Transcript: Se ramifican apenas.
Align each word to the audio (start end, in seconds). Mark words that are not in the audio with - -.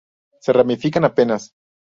Se 0.39 0.51
ramifican 0.51 1.05
apenas. 1.05 1.51